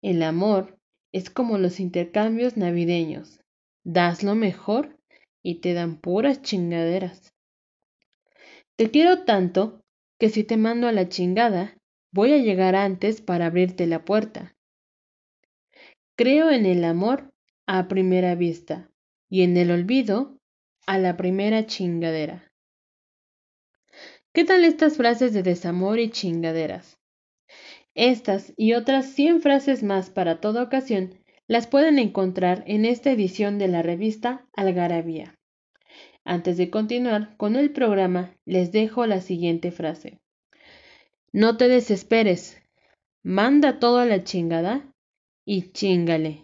El 0.02 0.22
amor 0.22 0.78
es 1.12 1.30
como 1.30 1.56
los 1.56 1.80
intercambios 1.80 2.56
navideños. 2.56 3.40
Das 3.84 4.22
lo 4.22 4.34
mejor 4.34 4.93
y 5.44 5.60
te 5.60 5.74
dan 5.74 6.00
puras 6.00 6.42
chingaderas. 6.42 7.32
Te 8.76 8.90
quiero 8.90 9.24
tanto 9.24 9.84
que 10.18 10.30
si 10.30 10.42
te 10.42 10.56
mando 10.56 10.88
a 10.88 10.92
la 10.92 11.08
chingada, 11.08 11.76
voy 12.10 12.32
a 12.32 12.38
llegar 12.38 12.74
antes 12.74 13.20
para 13.20 13.46
abrirte 13.46 13.86
la 13.86 14.04
puerta. 14.04 14.56
Creo 16.16 16.50
en 16.50 16.66
el 16.66 16.84
amor 16.84 17.32
a 17.66 17.86
primera 17.86 18.34
vista 18.34 18.90
y 19.28 19.42
en 19.42 19.56
el 19.56 19.70
olvido 19.70 20.38
a 20.86 20.98
la 20.98 21.16
primera 21.16 21.66
chingadera. 21.66 22.50
¿Qué 24.32 24.44
tal 24.44 24.64
estas 24.64 24.96
frases 24.96 25.32
de 25.32 25.42
desamor 25.42 25.98
y 25.98 26.10
chingaderas? 26.10 26.98
Estas 27.94 28.52
y 28.56 28.72
otras 28.72 29.06
100 29.06 29.40
frases 29.42 29.82
más 29.82 30.10
para 30.10 30.40
toda 30.40 30.62
ocasión 30.62 31.20
las 31.46 31.66
pueden 31.66 31.98
encontrar 31.98 32.64
en 32.66 32.84
esta 32.84 33.10
edición 33.10 33.58
de 33.58 33.68
la 33.68 33.82
revista 33.82 34.48
Algarabía. 34.56 35.33
Antes 36.24 36.56
de 36.56 36.70
continuar 36.70 37.36
con 37.36 37.54
el 37.54 37.70
programa, 37.70 38.34
les 38.46 38.72
dejo 38.72 39.06
la 39.06 39.20
siguiente 39.20 39.70
frase. 39.70 40.20
No 41.32 41.56
te 41.56 41.68
desesperes, 41.68 42.62
manda 43.22 43.78
todo 43.78 43.98
a 43.98 44.06
la 44.06 44.24
chingada 44.24 44.90
y 45.44 45.72
chingale. 45.72 46.43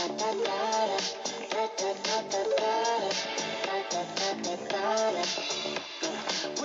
Pull 0.00 0.08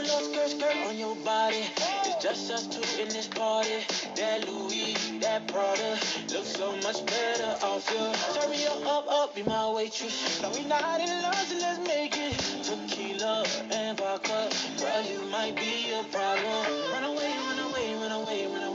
up 0.09 0.23
skirt, 0.23 0.49
skirt 0.51 0.77
on 0.87 0.97
your 0.97 1.15
body. 1.17 1.65
It's 2.05 2.23
just 2.23 2.49
us 2.51 2.65
two 2.67 3.01
in 3.01 3.09
this 3.09 3.27
party. 3.27 3.83
That 4.15 4.47
Louis, 4.47 4.95
that 5.19 5.47
Prada, 5.49 5.99
looks 6.31 6.55
so 6.55 6.77
much 6.77 7.05
better 7.05 7.57
off 7.65 7.89
you. 7.91 8.39
Turn 8.39 8.49
me 8.51 8.65
up, 8.67 8.85
up, 8.85 9.05
up, 9.09 9.35
be 9.35 9.43
my 9.43 9.69
waitress. 9.69 10.41
No, 10.41 10.49
we 10.51 10.63
not 10.63 11.01
in 11.01 11.21
love, 11.21 11.35
so 11.35 11.57
let's 11.59 11.85
make 11.85 12.15
it. 12.17 12.39
Tequila 12.63 13.45
and 13.71 13.97
vodka, 13.97 14.49
girl, 14.79 15.03
you 15.03 15.21
might 15.29 15.57
be 15.57 15.91
a 15.91 16.03
problem. 16.05 16.65
Run 16.93 17.03
away, 17.03 17.33
run 17.47 17.59
away, 17.59 17.95
run 17.95 18.11
away, 18.13 18.47
run 18.47 18.63
away. 18.63 18.74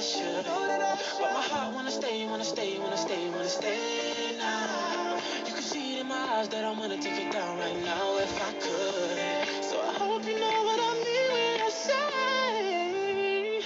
Should, 0.00 0.46
but 0.46 1.32
my 1.34 1.42
heart 1.42 1.74
wanna 1.74 1.90
stay, 1.90 2.26
wanna 2.26 2.42
stay, 2.42 2.78
wanna 2.78 2.96
stay, 2.96 3.28
wanna 3.28 3.48
stay 3.48 4.34
now. 4.38 5.16
You 5.46 5.52
can 5.52 5.62
see 5.62 5.96
it 5.96 6.00
in 6.00 6.08
my 6.08 6.16
eyes 6.16 6.48
that 6.48 6.64
I 6.64 6.72
wanna 6.72 6.96
take 6.96 7.20
it 7.20 7.30
down 7.30 7.58
right 7.58 7.76
now 7.84 8.16
if 8.16 8.32
I 8.42 8.52
could. 8.54 9.62
So 9.62 9.78
I 9.78 9.92
hope 9.98 10.24
you 10.24 10.40
know 10.40 10.62
what 10.64 10.80
I 10.80 10.94
mean 11.04 11.32
when 11.34 11.60
I 11.60 11.70
say, 11.70 13.62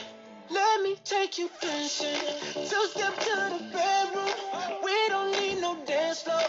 let 0.51 0.83
me 0.83 0.97
take 1.05 1.39
you 1.39 1.49
dancing. 1.61 2.19
Two 2.55 2.87
step 2.89 3.15
to 3.17 3.35
the 3.55 3.65
bedroom. 3.73 4.35
We 4.83 4.97
don't 5.09 5.33
need 5.41 5.61
no 5.61 5.77
dance 5.87 6.23
floor. 6.23 6.43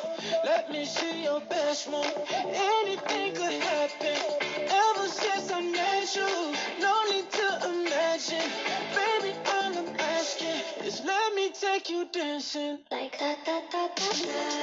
Let 0.43 0.71
me 0.71 0.85
see 0.85 1.23
your 1.23 1.41
best 1.41 1.89
move. 1.91 2.11
Anything 2.31 3.35
could 3.35 3.53
happen. 3.53 4.17
Ever 4.67 5.07
since 5.07 5.51
I 5.51 5.61
met 5.61 6.15
you, 6.15 6.55
no 6.81 6.93
need 7.11 7.29
to 7.31 7.69
imagine. 7.69 8.49
Baby, 8.95 9.35
asking 10.25 10.85
is 10.85 11.01
let 11.05 11.35
me 11.35 11.51
take 11.51 11.89
you 11.89 12.07
dancing. 12.11 12.79
Like 12.91 13.19
da 13.19 13.35
da 13.45 13.61
da 13.71 13.87
da 13.95 14.09
da 14.11 14.54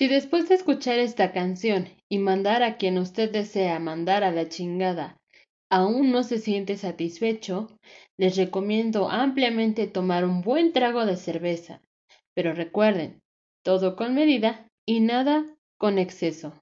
Si 0.00 0.08
después 0.08 0.48
de 0.48 0.54
escuchar 0.54 0.98
esta 0.98 1.30
canción 1.30 1.86
y 2.08 2.16
mandar 2.16 2.62
a 2.62 2.78
quien 2.78 2.96
usted 2.96 3.30
desea 3.30 3.78
mandar 3.78 4.24
a 4.24 4.30
la 4.30 4.48
chingada 4.48 5.20
aún 5.68 6.10
no 6.10 6.22
se 6.22 6.38
siente 6.38 6.78
satisfecho, 6.78 7.68
les 8.16 8.34
recomiendo 8.38 9.10
ampliamente 9.10 9.86
tomar 9.88 10.24
un 10.24 10.40
buen 10.40 10.72
trago 10.72 11.04
de 11.04 11.16
cerveza. 11.16 11.82
Pero 12.32 12.54
recuerden, 12.54 13.20
todo 13.62 13.94
con 13.94 14.14
medida 14.14 14.70
y 14.86 15.00
nada 15.00 15.44
con 15.76 15.98
exceso. 15.98 16.54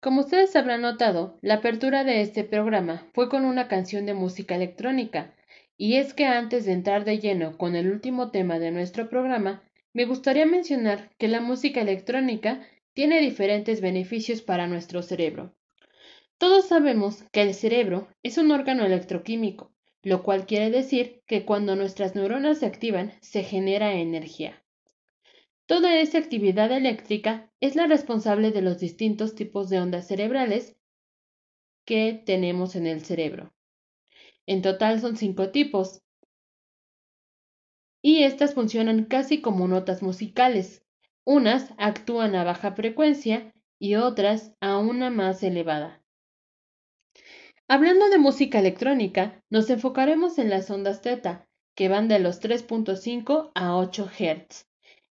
Como 0.00 0.20
ustedes 0.20 0.54
habrán 0.54 0.82
notado, 0.82 1.40
la 1.42 1.54
apertura 1.54 2.04
de 2.04 2.20
este 2.20 2.44
programa 2.44 3.08
fue 3.14 3.28
con 3.28 3.44
una 3.44 3.66
canción 3.66 4.06
de 4.06 4.14
música 4.14 4.54
electrónica, 4.54 5.34
y 5.76 5.96
es 5.96 6.14
que 6.14 6.26
antes 6.26 6.66
de 6.66 6.72
entrar 6.72 7.04
de 7.04 7.18
lleno 7.18 7.58
con 7.58 7.74
el 7.74 7.90
último 7.90 8.30
tema 8.30 8.60
de 8.60 8.70
nuestro 8.70 9.08
programa, 9.08 9.64
me 9.94 10.04
gustaría 10.04 10.44
mencionar 10.44 11.10
que 11.18 11.28
la 11.28 11.40
música 11.40 11.80
electrónica 11.80 12.66
tiene 12.92 13.20
diferentes 13.20 13.80
beneficios 13.80 14.42
para 14.42 14.66
nuestro 14.66 15.02
cerebro. 15.02 15.54
Todos 16.36 16.66
sabemos 16.66 17.22
que 17.32 17.42
el 17.42 17.54
cerebro 17.54 18.08
es 18.22 18.36
un 18.36 18.50
órgano 18.50 18.84
electroquímico, 18.84 19.72
lo 20.02 20.22
cual 20.22 20.46
quiere 20.46 20.70
decir 20.70 21.22
que 21.26 21.44
cuando 21.44 21.76
nuestras 21.76 22.14
neuronas 22.14 22.58
se 22.58 22.66
activan 22.66 23.14
se 23.22 23.44
genera 23.44 23.94
energía. 23.94 24.62
Toda 25.66 25.96
esa 25.96 26.18
actividad 26.18 26.70
eléctrica 26.72 27.50
es 27.60 27.76
la 27.76 27.86
responsable 27.86 28.50
de 28.50 28.62
los 28.62 28.78
distintos 28.78 29.34
tipos 29.34 29.70
de 29.70 29.78
ondas 29.80 30.08
cerebrales 30.08 30.76
que 31.86 32.20
tenemos 32.26 32.76
en 32.76 32.86
el 32.86 33.00
cerebro. 33.02 33.54
En 34.46 34.60
total 34.60 35.00
son 35.00 35.16
cinco 35.16 35.50
tipos, 35.50 36.02
y 38.06 38.24
estas 38.24 38.52
funcionan 38.52 39.06
casi 39.06 39.40
como 39.40 39.66
notas 39.66 40.02
musicales. 40.02 40.84
Unas 41.24 41.72
actúan 41.78 42.34
a 42.34 42.44
baja 42.44 42.72
frecuencia 42.72 43.54
y 43.78 43.94
otras 43.94 44.52
a 44.60 44.76
una 44.76 45.08
más 45.08 45.42
elevada. 45.42 46.02
Hablando 47.66 48.10
de 48.10 48.18
música 48.18 48.58
electrónica, 48.58 49.42
nos 49.48 49.70
enfocaremos 49.70 50.38
en 50.38 50.50
las 50.50 50.70
ondas 50.70 51.00
θ, 51.00 51.46
que 51.74 51.88
van 51.88 52.08
de 52.08 52.18
los 52.18 52.42
3.5 52.42 53.52
a 53.54 53.74
8 53.74 54.10
Hz. 54.18 54.66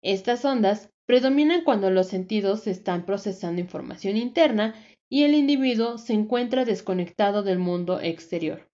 Estas 0.01 0.45
ondas 0.45 0.93
predominan 1.07 1.65
cuando 1.65 1.91
los 1.91 2.07
sentidos 2.07 2.69
están 2.69 3.05
procesando 3.05 3.61
información 3.61 4.17
interna 4.17 4.77
y 5.09 5.25
el 5.25 5.35
individuo 5.35 5.99
se 5.99 6.13
encuentra 6.13 6.65
desconectado 6.65 7.43
del 7.43 7.59
mundo 7.59 8.01
exterior. 8.01 8.71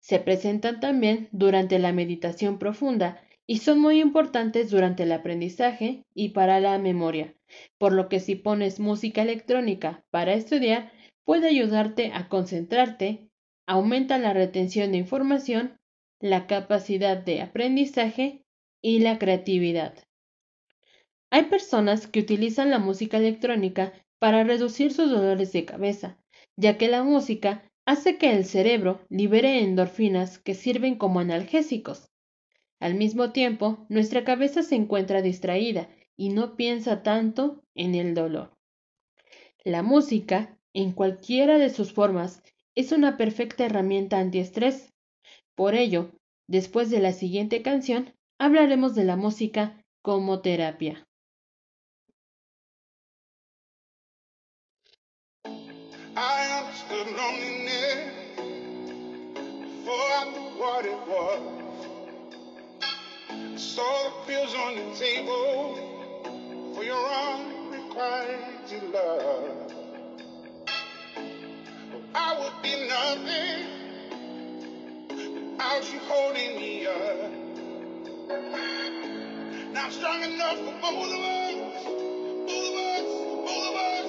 Se 0.00 0.20
presentan 0.20 0.80
también 0.80 1.28
durante 1.32 1.78
la 1.78 1.92
meditación 1.92 2.58
profunda 2.58 3.22
y 3.46 3.58
son 3.58 3.80
muy 3.80 4.00
importantes 4.00 4.70
durante 4.70 5.02
el 5.02 5.12
aprendizaje 5.12 6.04
y 6.14 6.30
para 6.30 6.60
la 6.60 6.78
memoria, 6.78 7.34
por 7.78 7.92
lo 7.92 8.08
que 8.08 8.20
si 8.20 8.34
pones 8.34 8.80
música 8.80 9.22
electrónica 9.22 10.04
para 10.10 10.34
estudiar, 10.34 10.92
puede 11.24 11.48
ayudarte 11.48 12.12
a 12.14 12.28
concentrarte, 12.28 13.28
aumenta 13.66 14.18
la 14.18 14.32
retención 14.32 14.92
de 14.92 14.98
información, 14.98 15.78
la 16.20 16.46
capacidad 16.46 17.16
de 17.16 17.42
aprendizaje 17.42 18.44
y 18.80 19.00
la 19.00 19.18
creatividad. 19.18 19.94
Hay 21.30 21.44
personas 21.44 22.06
que 22.06 22.20
utilizan 22.20 22.70
la 22.70 22.78
música 22.78 23.16
electrónica 23.16 23.92
para 24.18 24.44
reducir 24.44 24.92
sus 24.92 25.10
dolores 25.10 25.52
de 25.52 25.64
cabeza, 25.64 26.18
ya 26.56 26.78
que 26.78 26.88
la 26.88 27.02
música 27.02 27.64
hace 27.86 28.18
que 28.18 28.32
el 28.32 28.44
cerebro 28.44 29.00
libere 29.08 29.60
endorfinas 29.60 30.38
que 30.38 30.54
sirven 30.54 30.96
como 30.96 31.20
analgésicos. 31.20 32.11
Al 32.82 32.96
mismo 32.96 33.30
tiempo, 33.30 33.86
nuestra 33.88 34.24
cabeza 34.24 34.64
se 34.64 34.74
encuentra 34.74 35.22
distraída 35.22 35.88
y 36.16 36.30
no 36.30 36.56
piensa 36.56 37.04
tanto 37.04 37.62
en 37.76 37.94
el 37.94 38.12
dolor. 38.12 38.58
La 39.62 39.84
música 39.84 40.58
en 40.74 40.90
cualquiera 40.90 41.58
de 41.58 41.70
sus 41.70 41.92
formas, 41.92 42.42
es 42.74 42.90
una 42.90 43.16
perfecta 43.16 43.66
herramienta 43.66 44.18
antiestrés. 44.18 44.92
Por 45.54 45.76
ello, 45.76 46.10
después 46.48 46.90
de 46.90 46.98
la 46.98 47.12
siguiente 47.12 47.62
canción, 47.62 48.14
hablaremos 48.40 48.96
de 48.96 49.04
la 49.04 49.14
música 49.14 49.84
como 50.02 50.40
terapia. 50.40 51.06
Saw 63.56 64.04
the 64.04 64.10
pills 64.26 64.54
on 64.54 64.76
the 64.76 64.94
table 64.96 65.76
for 66.74 66.82
your 66.84 67.06
unrequited 67.06 68.82
love. 68.92 69.72
I 72.14 72.38
would 72.40 72.62
be 72.62 72.88
nothing 72.88 73.66
without 75.52 75.92
you 75.92 75.98
holding 76.00 76.56
me 76.56 76.86
up. 76.86 77.30
Not 79.72 79.92
strong 79.92 80.22
enough 80.22 80.56
for 80.58 80.74
both 80.80 81.12
of 81.12 81.20
us. 81.20 81.54
Both 82.46 82.68
of 82.68 82.76
us, 82.76 83.06
both 83.46 83.66
of 83.68 83.76
us, 83.76 84.01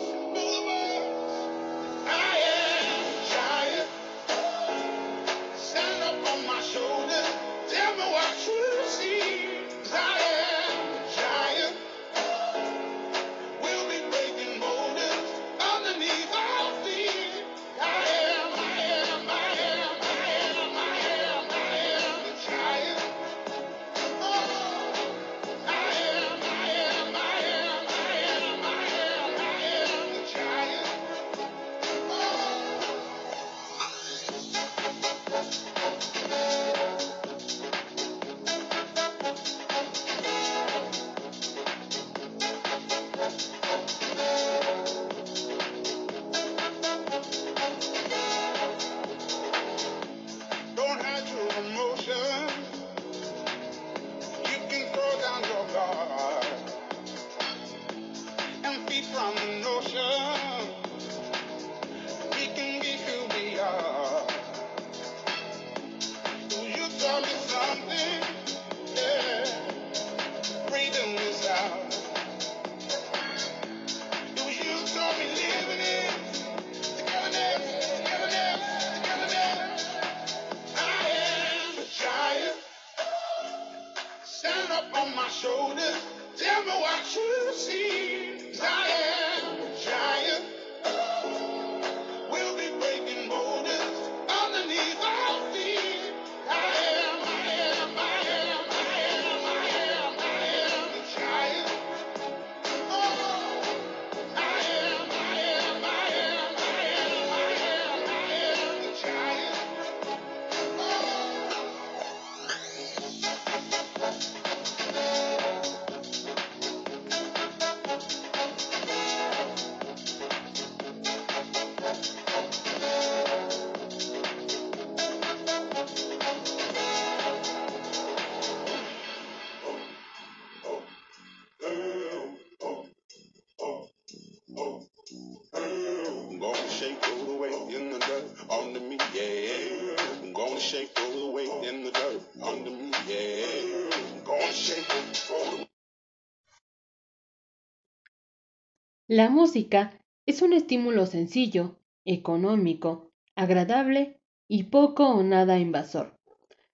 La 149.15 149.29
música 149.29 149.99
es 150.25 150.41
un 150.41 150.53
estímulo 150.53 151.05
sencillo, 151.05 151.77
económico, 152.03 153.11
agradable 153.35 154.19
y 154.47 154.63
poco 154.63 155.07
o 155.07 155.21
nada 155.21 155.59
invasor. 155.59 156.17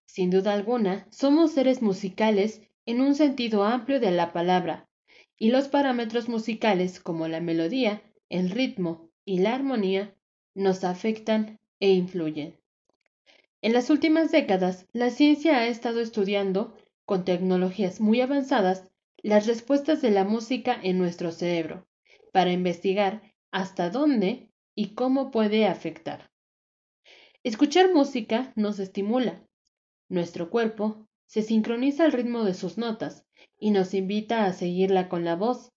Sin 0.05 0.29
duda 0.29 0.53
alguna, 0.53 1.05
somos 1.11 1.51
seres 1.51 1.81
musicales 1.81 2.61
en 2.85 3.01
un 3.01 3.15
sentido 3.15 3.65
amplio 3.65 3.99
de 3.99 4.11
la 4.11 4.31
palabra, 4.31 4.87
y 5.37 5.49
los 5.49 5.67
parámetros 5.67 6.29
musicales 6.29 7.01
como 7.01 7.27
la 7.27 7.41
melodía, 7.41 8.03
el 8.29 8.51
ritmo 8.51 9.09
y 9.25 9.39
la 9.39 9.53
armonía 9.53 10.15
nos 10.55 10.85
afectan 10.85 11.59
e 11.81 11.89
influyen. 11.89 12.57
En 13.61 13.73
las 13.73 13.89
últimas 13.89 14.31
décadas, 14.31 14.87
la 14.93 15.09
ciencia 15.09 15.57
ha 15.57 15.67
estado 15.67 15.99
estudiando, 15.99 16.73
con 17.03 17.25
tecnologías 17.25 17.99
muy 17.99 18.21
avanzadas, 18.21 18.89
las 19.17 19.45
respuestas 19.45 20.01
de 20.01 20.11
la 20.11 20.23
música 20.23 20.79
en 20.81 20.97
nuestro 20.99 21.33
cerebro, 21.33 21.85
para 22.31 22.51
investigar 22.51 23.21
hasta 23.51 23.89
dónde 23.89 24.49
y 24.75 24.93
cómo 24.95 25.31
puede 25.31 25.67
afectar. 25.67 26.29
Escuchar 27.43 27.93
música 27.93 28.51
nos 28.55 28.79
estimula. 28.79 29.43
Nuestro 30.09 30.49
cuerpo 30.49 31.07
se 31.27 31.41
sincroniza 31.41 32.05
al 32.05 32.11
ritmo 32.11 32.43
de 32.43 32.53
sus 32.53 32.77
notas 32.77 33.25
y 33.57 33.71
nos 33.71 33.93
invita 33.93 34.45
a 34.45 34.53
seguirla 34.53 35.09
con 35.09 35.23
la 35.23 35.35
voz, 35.35 35.71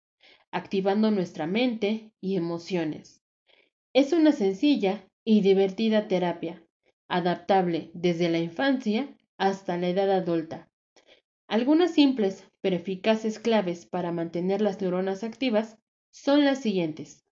activando 0.50 1.10
nuestra 1.10 1.46
mente 1.46 2.12
y 2.20 2.36
emociones. 2.36 3.20
Es 3.92 4.12
una 4.12 4.32
sencilla 4.32 5.08
y 5.24 5.40
divertida 5.40 6.08
terapia, 6.08 6.64
adaptable 7.08 7.90
desde 7.94 8.28
la 8.28 8.38
infancia 8.38 9.16
hasta 9.36 9.76
la 9.76 9.88
edad 9.88 10.10
adulta. 10.10 10.68
Algunas 11.48 11.92
simples 11.92 12.46
pero 12.60 12.76
eficaces 12.76 13.38
claves 13.38 13.86
para 13.86 14.12
mantener 14.12 14.60
las 14.60 14.80
neuronas 14.80 15.24
activas 15.24 15.78
son 16.10 16.44
las 16.44 16.60
siguientes. 16.60 17.24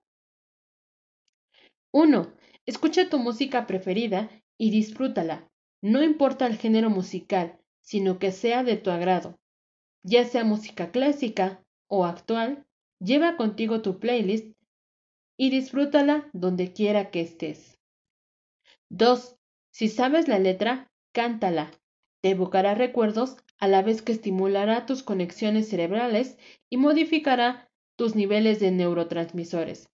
1. 1.93 2.33
Escucha 2.66 3.09
tu 3.09 3.18
música 3.18 3.66
preferida 3.66 4.31
y 4.59 4.70
disfrútala. 4.70 5.49
No 5.81 6.03
importa 6.03 6.47
el 6.47 6.57
género 6.57 6.91
musical, 6.91 7.59
sino 7.81 8.18
que 8.18 8.33
sea 8.33 8.62
de 8.62 8.76
tu 8.76 8.91
agrado. 8.91 9.39
Ya 10.03 10.24
sea 10.24 10.45
música 10.45 10.91
clásica 10.91 11.64
o 11.89 12.05
actual, 12.05 12.66
lleva 13.01 13.37
contigo 13.37 13.83
tu 13.83 13.99
playlist 13.99 14.55
y 15.37 15.51
disfrútala 15.51 16.29
donde 16.33 16.72
quiera 16.72 17.11
que 17.11 17.20
estés. 17.20 17.79
2. 18.91 19.37
Si 19.70 19.89
sabes 19.89 20.29
la 20.29 20.39
letra, 20.39 20.91
cántala. 21.12 21.70
Te 22.20 22.31
evocará 22.31 22.74
recuerdos 22.74 23.37
a 23.59 23.68
la 23.68 23.83
vez 23.83 24.03
que 24.03 24.12
estimulará 24.12 24.87
tus 24.87 25.03
conexiones 25.03 25.68
cerebrales 25.68 26.37
y 26.68 26.76
modificará 26.76 27.68
tus 27.99 28.15
niveles 28.15 28.61
de 28.61 28.71
neurotransmisores, 28.71 29.91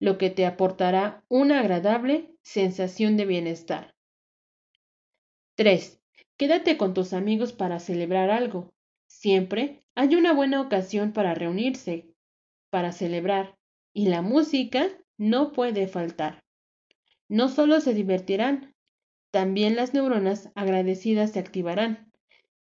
lo 0.00 0.18
que 0.18 0.28
te 0.28 0.44
aportará 0.44 1.24
una 1.28 1.60
agradable 1.60 2.34
sensación 2.42 3.16
de 3.16 3.26
bienestar. 3.26 3.94
3. 5.54 6.00
Quédate 6.36 6.76
con 6.76 6.94
tus 6.94 7.12
amigos 7.12 7.52
para 7.52 7.78
celebrar 7.78 8.28
algo. 8.28 8.74
Siempre 9.06 9.84
hay 9.94 10.16
una 10.16 10.32
buena 10.32 10.60
ocasión 10.60 11.12
para 11.12 11.32
reunirse, 11.32 12.08
para 12.70 12.90
celebrar, 12.90 13.56
y 13.92 14.06
la 14.06 14.20
música 14.20 14.88
no 15.16 15.52
puede 15.52 15.86
faltar. 15.86 16.42
No 17.28 17.48
solo 17.48 17.80
se 17.80 17.94
divertirán, 17.94 18.74
también 19.30 19.76
las 19.76 19.94
neuronas 19.94 20.50
agradecidas 20.56 21.30
se 21.30 21.38
activarán, 21.38 22.10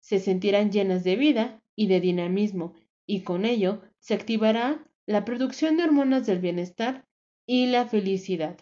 se 0.02 0.20
sentirán 0.20 0.72
llenas 0.72 1.04
de 1.04 1.16
vida 1.16 1.64
y 1.76 1.88
de 1.88 2.00
dinamismo, 2.00 2.76
y 3.08 3.22
con 3.22 3.44
ello 3.44 3.82
se 4.08 4.14
activará 4.14 4.88
la 5.06 5.26
producción 5.26 5.76
de 5.76 5.84
hormonas 5.84 6.26
del 6.26 6.40
bienestar 6.40 7.06
y 7.46 7.66
la 7.66 7.88
felicidad. 7.88 8.58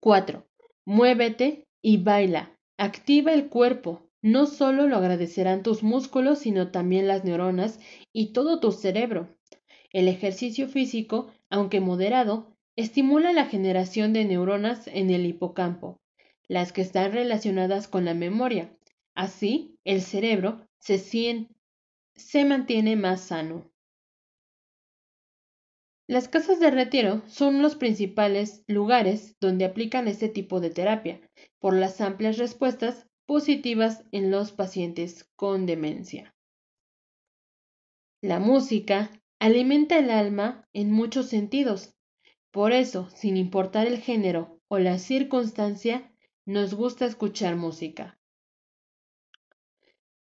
4. 0.00 0.46
Muévete 0.84 1.66
y 1.80 1.96
baila. 1.96 2.54
Activa 2.76 3.32
el 3.32 3.48
cuerpo. 3.48 4.06
No 4.20 4.44
solo 4.44 4.86
lo 4.86 4.98
agradecerán 4.98 5.62
tus 5.62 5.82
músculos, 5.82 6.40
sino 6.40 6.70
también 6.70 7.08
las 7.08 7.24
neuronas 7.24 7.80
y 8.12 8.34
todo 8.34 8.60
tu 8.60 8.70
cerebro. 8.70 9.34
El 9.94 10.08
ejercicio 10.08 10.68
físico, 10.68 11.32
aunque 11.48 11.80
moderado, 11.80 12.54
estimula 12.76 13.32
la 13.32 13.46
generación 13.46 14.12
de 14.12 14.26
neuronas 14.26 14.88
en 14.88 15.08
el 15.08 15.24
hipocampo, 15.24 16.02
las 16.48 16.74
que 16.74 16.82
están 16.82 17.12
relacionadas 17.12 17.88
con 17.88 18.04
la 18.04 18.12
memoria. 18.12 18.76
Así, 19.14 19.78
el 19.84 20.02
cerebro 20.02 20.68
se, 20.80 20.98
siente 20.98 21.57
se 22.18 22.44
mantiene 22.44 22.96
más 22.96 23.22
sano. 23.22 23.70
Las 26.06 26.28
casas 26.28 26.58
de 26.58 26.70
retiro 26.70 27.22
son 27.26 27.60
los 27.60 27.76
principales 27.76 28.64
lugares 28.66 29.36
donde 29.40 29.64
aplican 29.64 30.08
este 30.08 30.28
tipo 30.28 30.60
de 30.60 30.70
terapia, 30.70 31.20
por 31.58 31.74
las 31.74 32.00
amplias 32.00 32.38
respuestas 32.38 33.06
positivas 33.26 34.04
en 34.10 34.30
los 34.30 34.52
pacientes 34.52 35.28
con 35.36 35.66
demencia. 35.66 36.34
La 38.22 38.40
música 38.40 39.10
alimenta 39.38 39.98
el 39.98 40.10
alma 40.10 40.66
en 40.72 40.90
muchos 40.90 41.26
sentidos. 41.26 41.94
Por 42.50 42.72
eso, 42.72 43.10
sin 43.10 43.36
importar 43.36 43.86
el 43.86 43.98
género 43.98 44.60
o 44.68 44.78
la 44.78 44.98
circunstancia, 44.98 46.10
nos 46.46 46.74
gusta 46.74 47.04
escuchar 47.04 47.56
música. 47.56 48.18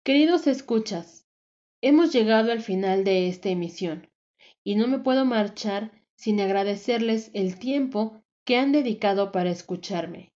Queridos 0.03 0.47
escuchas, 0.47 1.24
Hemos 1.87 2.11
llegado 2.11 2.51
al 2.51 2.61
final 2.61 3.03
de 3.03 3.27
esta 3.27 3.49
emisión 3.49 4.09
y 4.63 4.73
no 4.73 4.87
me 4.87 4.97
puedo 4.97 5.23
marchar 5.23 5.91
sin 6.15 6.41
agradecerles 6.41 7.29
el 7.35 7.59
tiempo 7.59 8.23
que 8.43 8.57
han 8.57 8.71
dedicado 8.71 9.31
para 9.31 9.51
escucharme. 9.51 10.33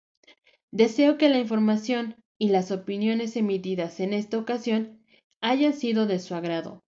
Deseo 0.72 1.20
que 1.20 1.30
la 1.30 1.38
información 1.38 2.16
y 2.40 2.50
las 2.50 2.72
opiniones 2.72 3.36
emitidas 3.36 4.00
en 4.00 4.14
esta 4.14 4.40
ocasión 4.40 5.06
hayan 5.40 5.74
sido 5.74 6.08
de 6.08 6.18
su 6.18 6.34
agrado. 6.34 6.84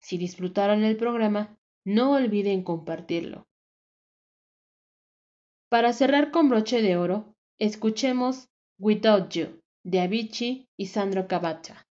Si 0.00 0.18
disfrutaron 0.18 0.82
el 0.82 0.96
programa, 0.96 1.56
no 1.84 2.14
olviden 2.14 2.64
compartirlo. 2.64 3.46
Para 5.68 5.92
cerrar 5.92 6.32
con 6.32 6.48
broche 6.48 6.82
de 6.82 6.96
oro, 6.96 7.36
escuchemos 7.60 8.48
Without 8.80 9.30
You 9.30 9.62
de 9.84 10.00
Avicii 10.00 10.66
y 10.76 10.86
Sandro 10.86 11.28
Cavazza. 11.28 11.87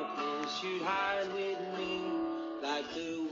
Darkness, 0.00 0.62
you'd 0.62 0.82
hide 0.82 1.32
with 1.34 1.58
me 1.78 2.00
like 2.62 2.86
the. 2.94 3.29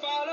follow. 0.00 0.27